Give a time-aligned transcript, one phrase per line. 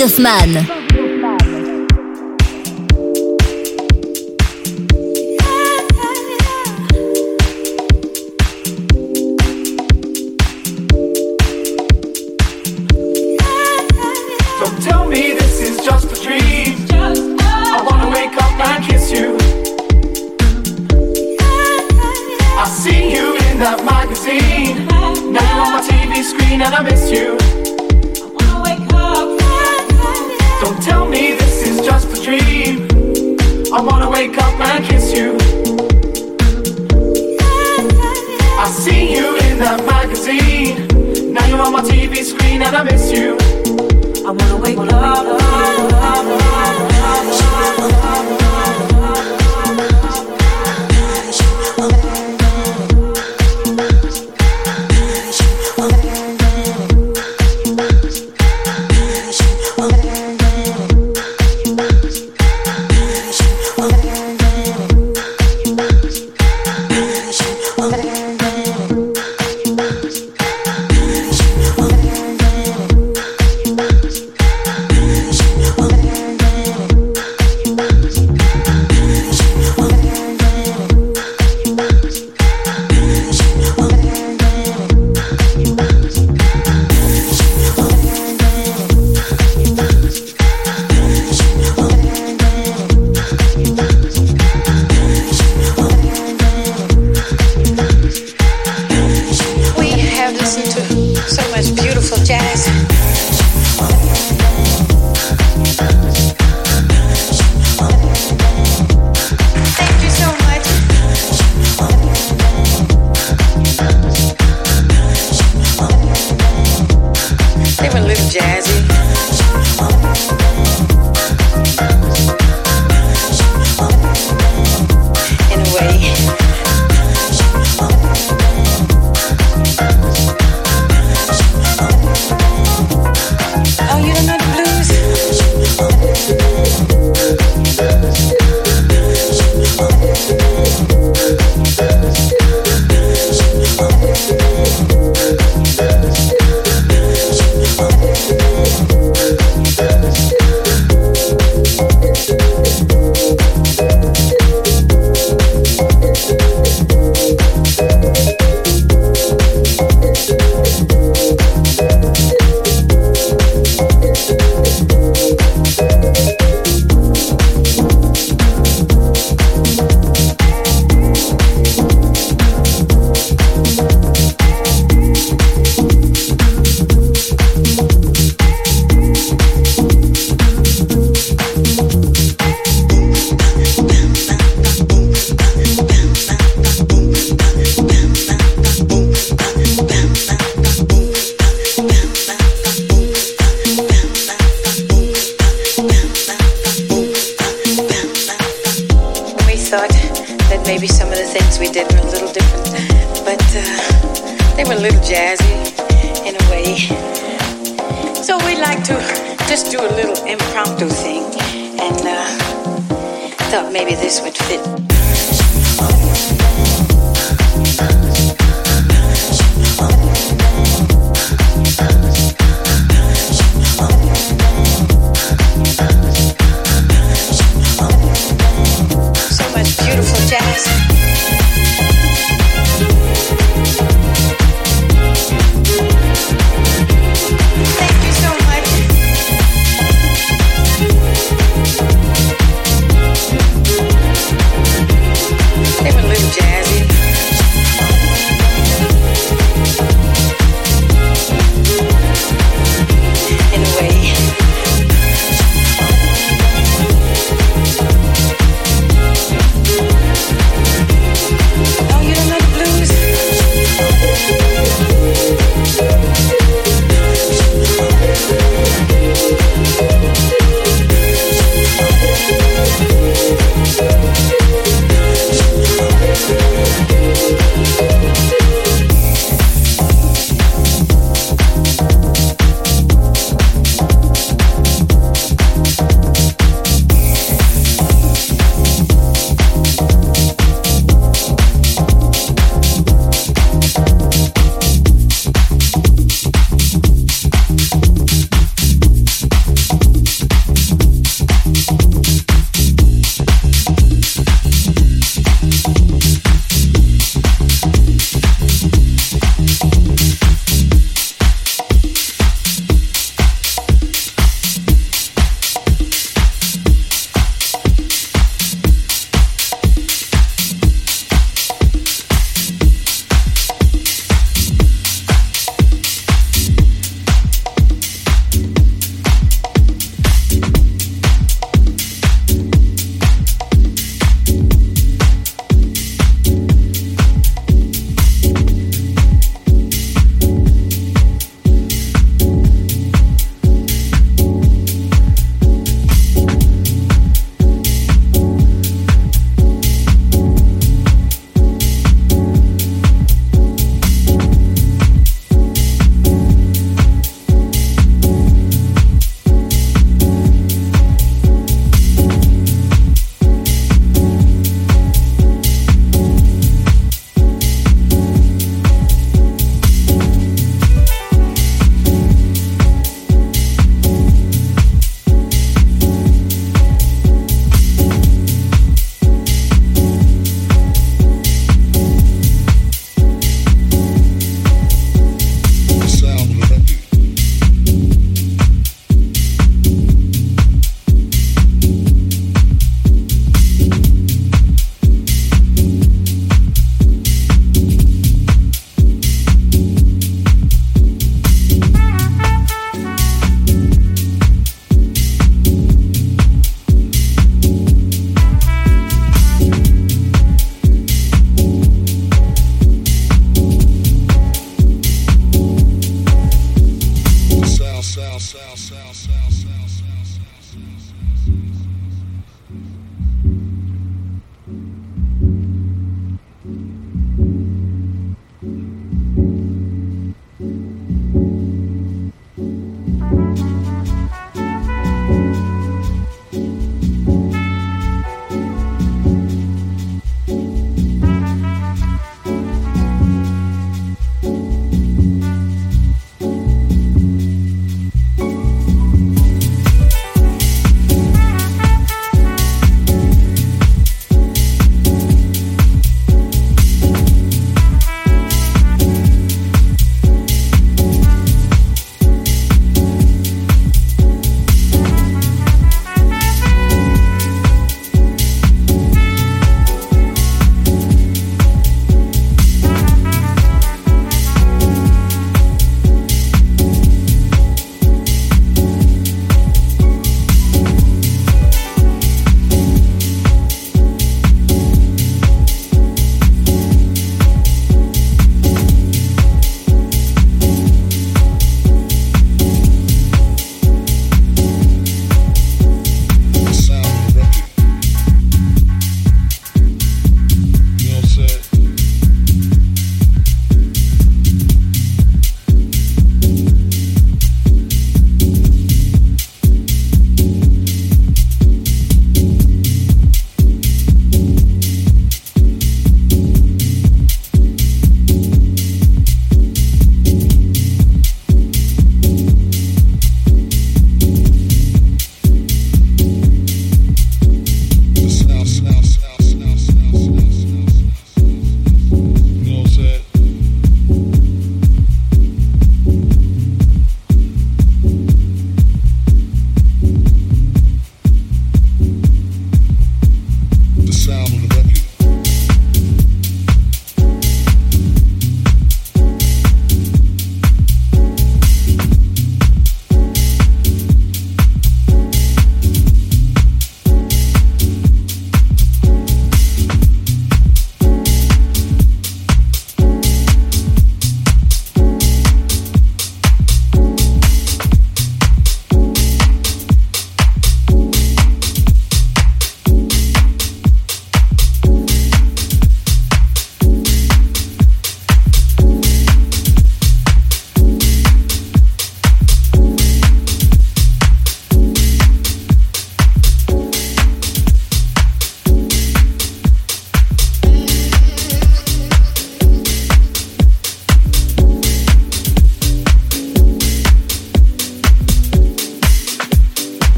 [0.00, 0.79] Hoffman.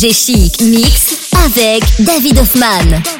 [0.00, 3.19] FG Chic Mix avec David Hoffman.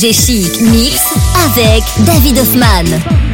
[0.00, 0.98] FG Chic Mix
[1.44, 3.29] avec David Hoffman.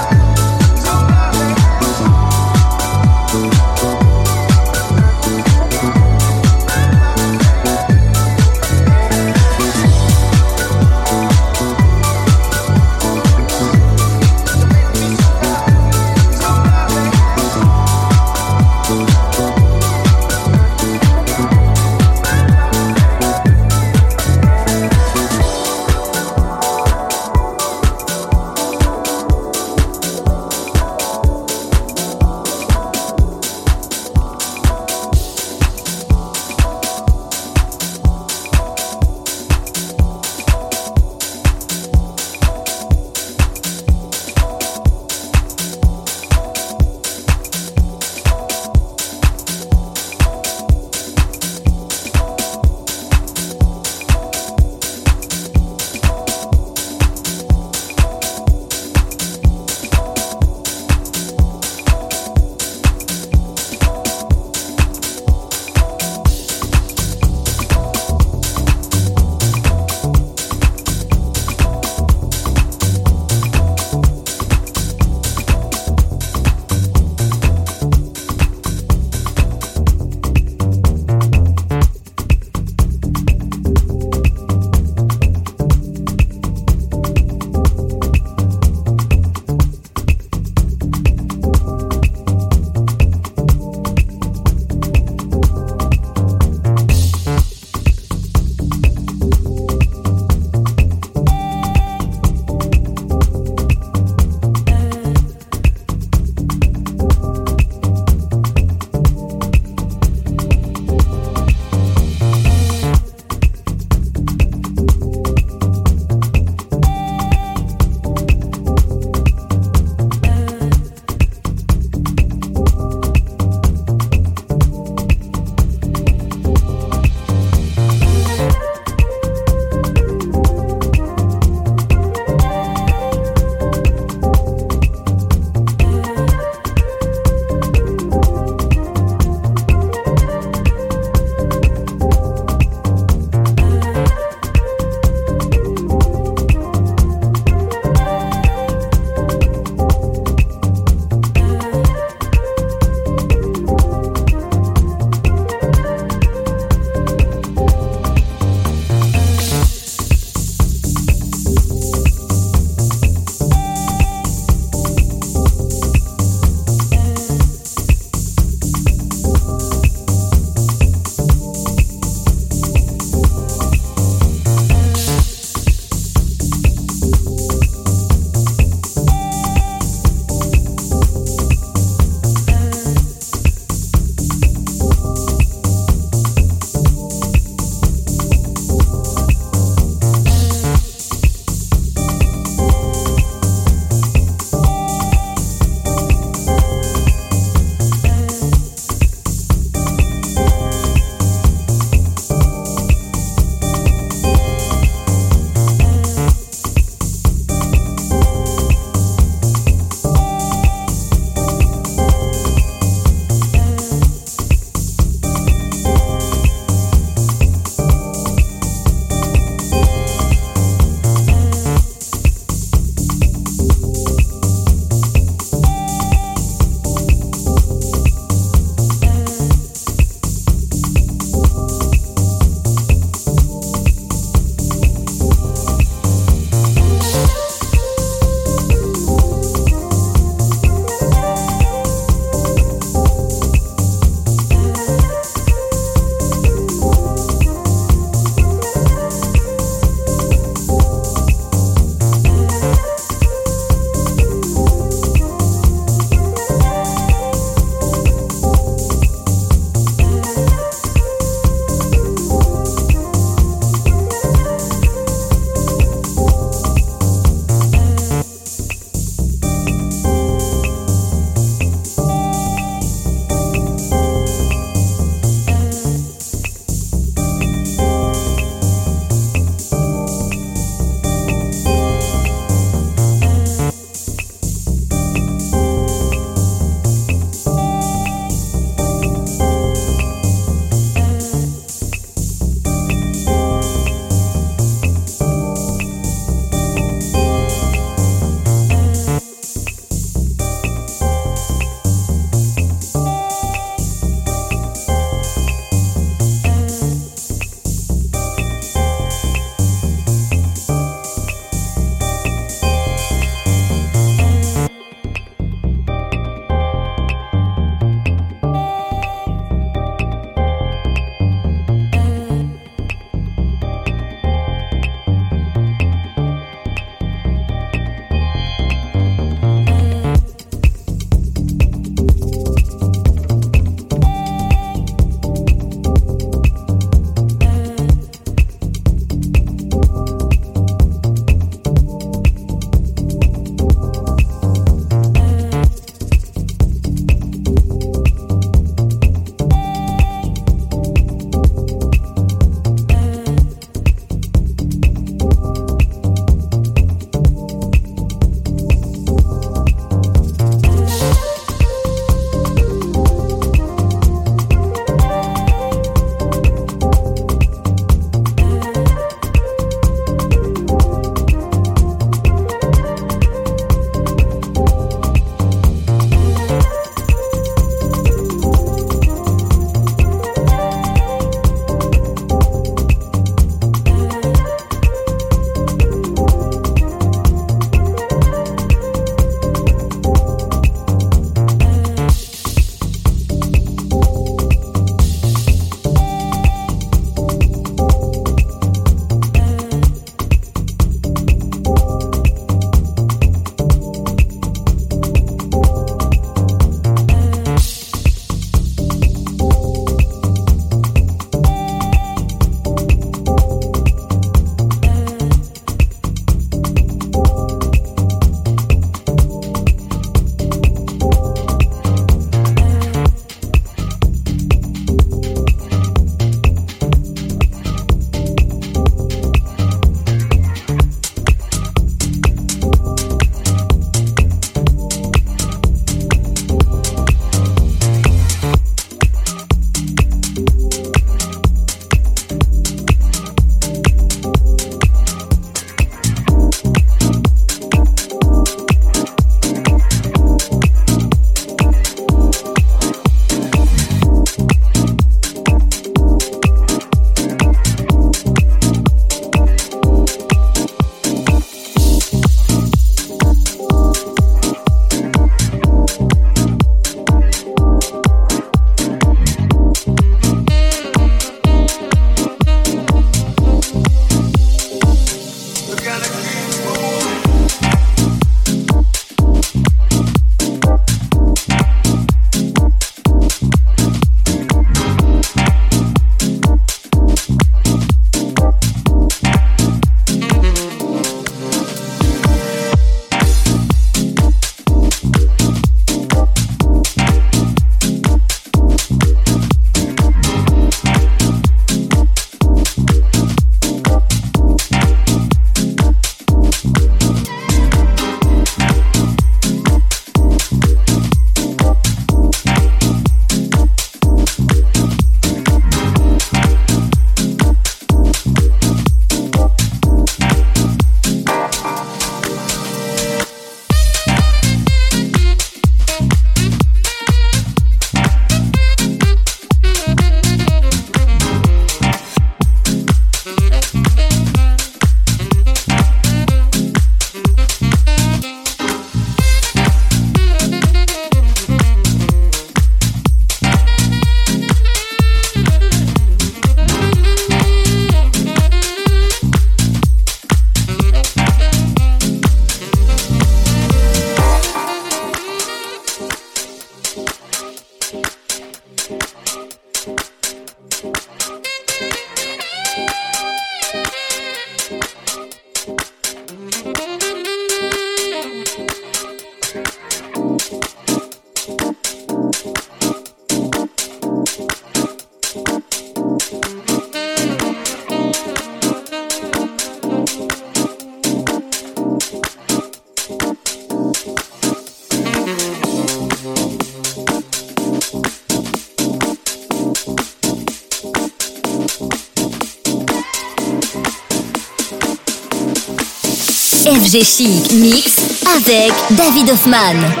[596.91, 600.00] FG Chic Mix avec David Hoffman.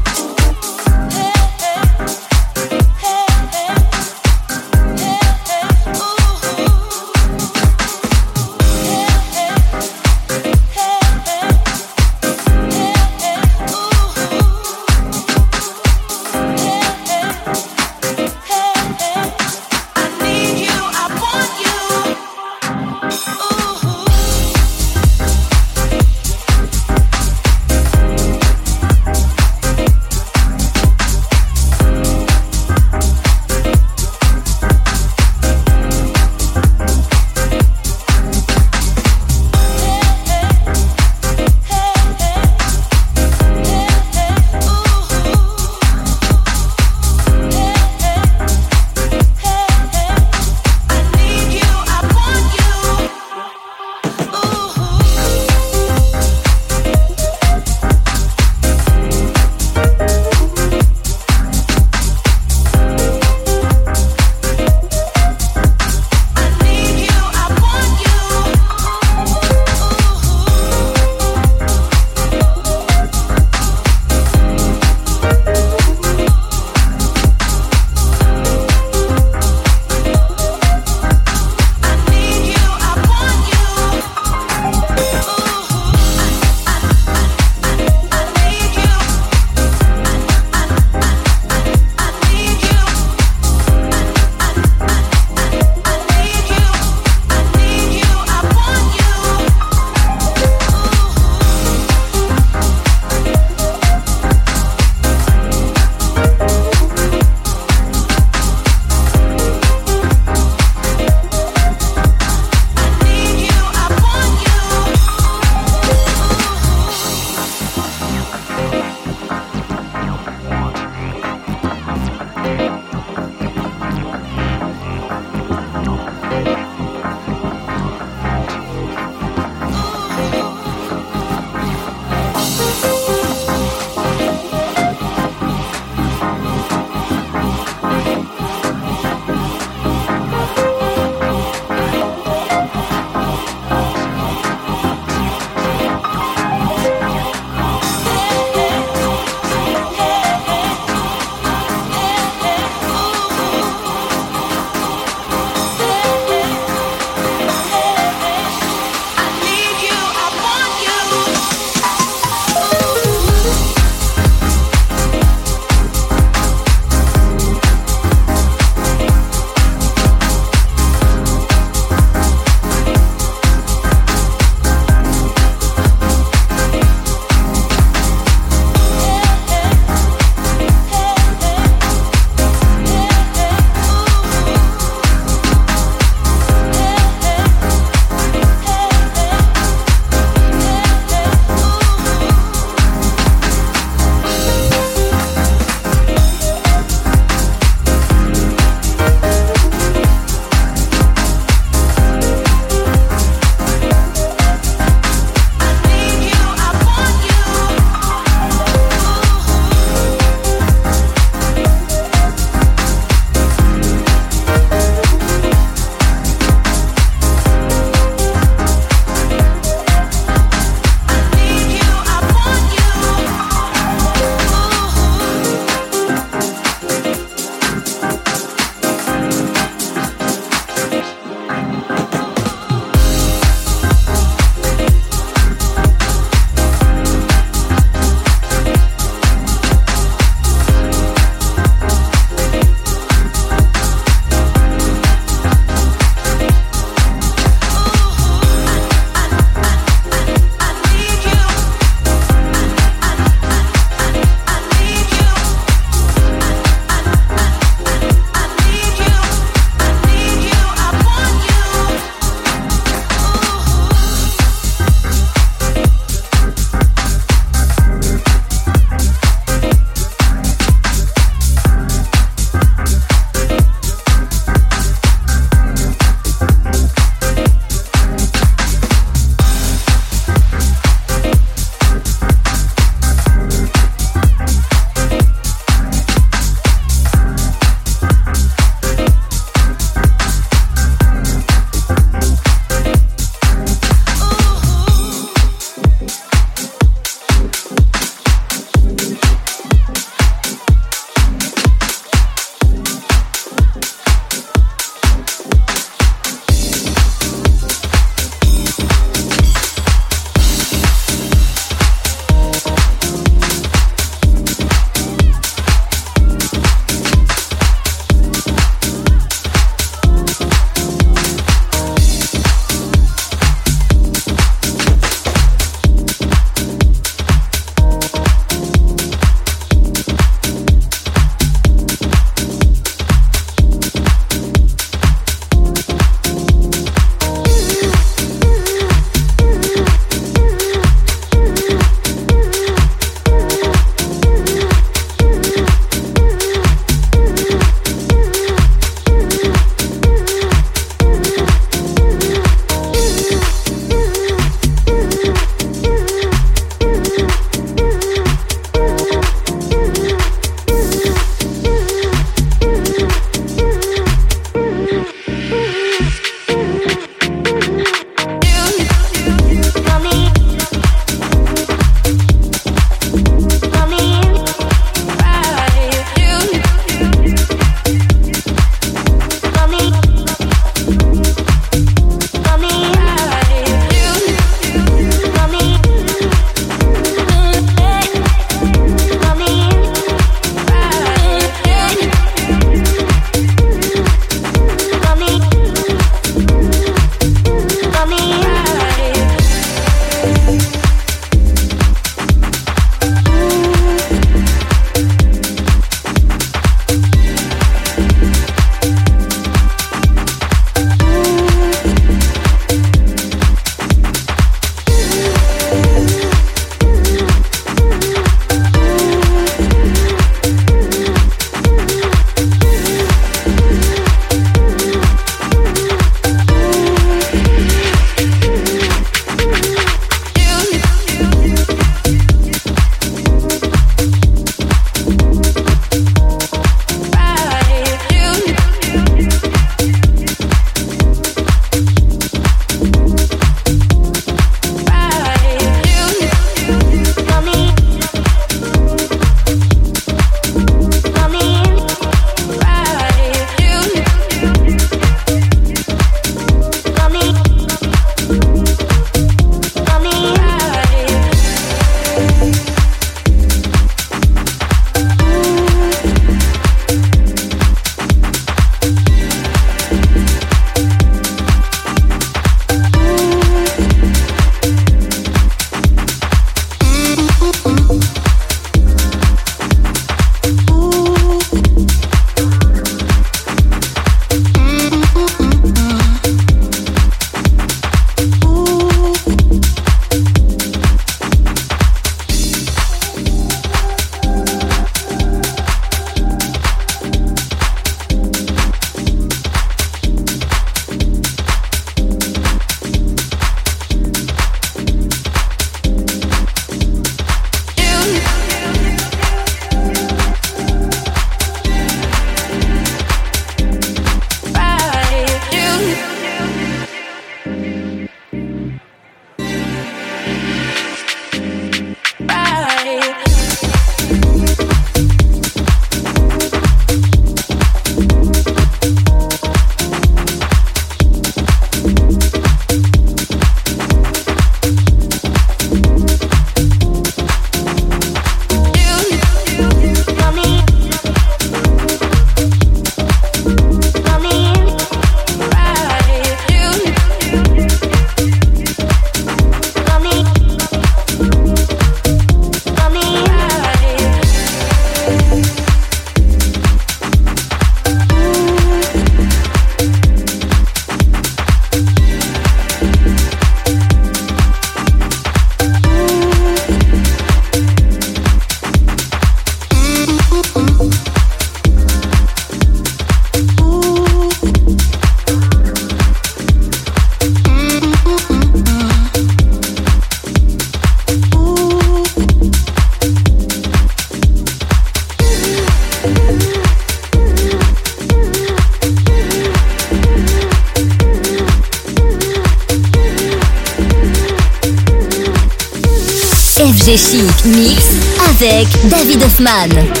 [599.43, 600.00] Hoffman.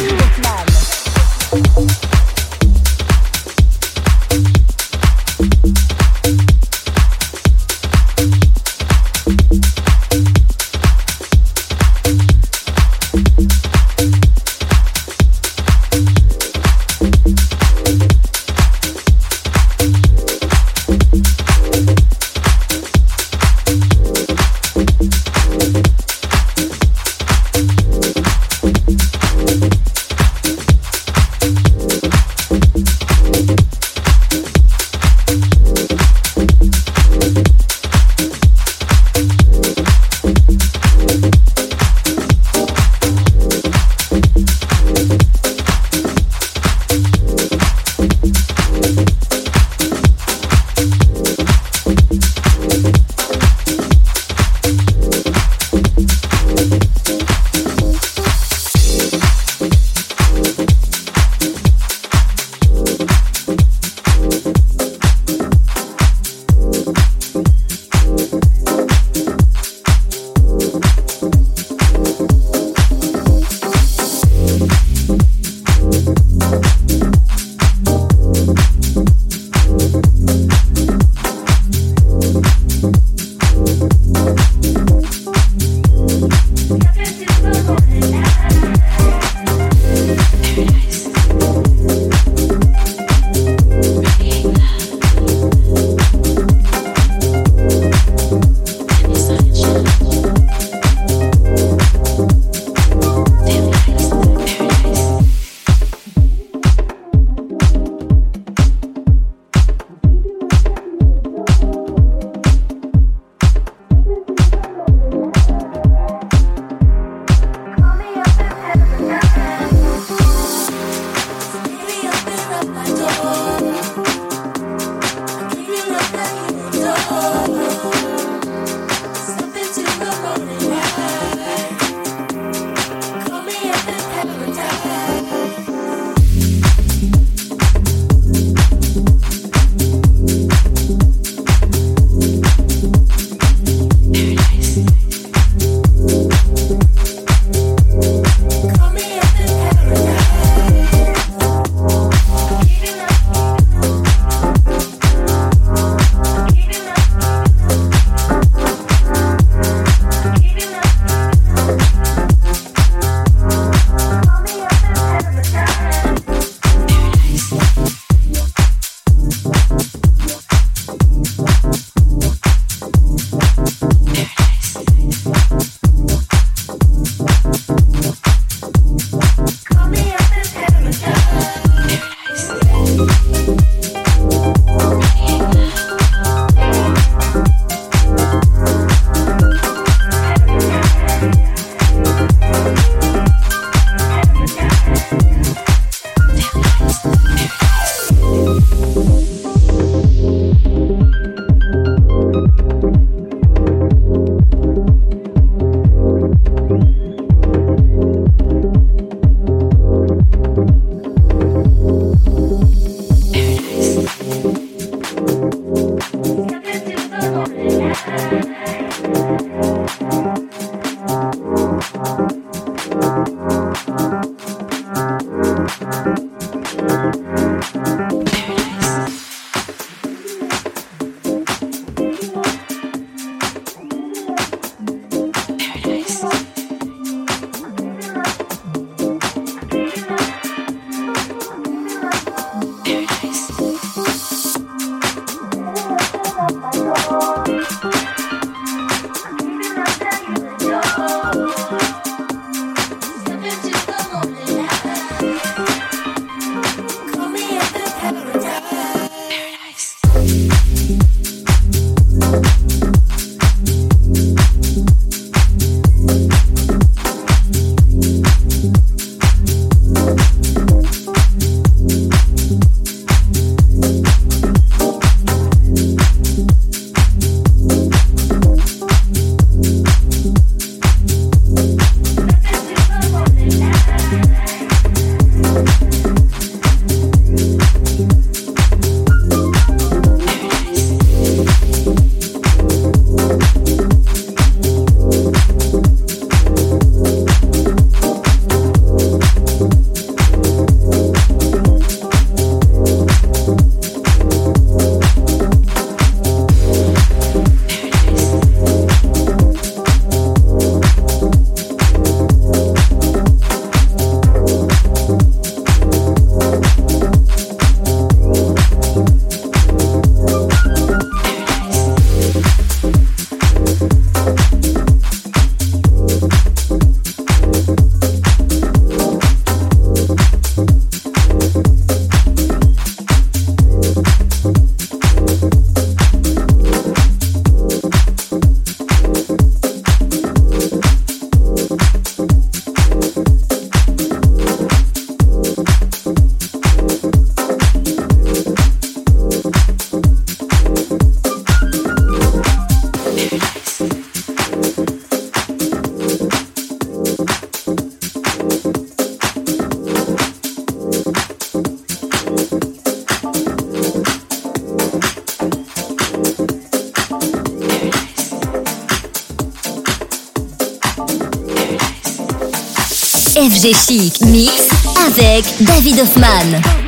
[375.91, 376.80] David Hoffman.